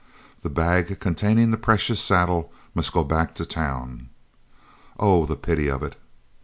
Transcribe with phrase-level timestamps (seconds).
[0.41, 4.09] The bag containing the precious saddle must go back to town.
[4.99, 5.95] Oh, the pity of it!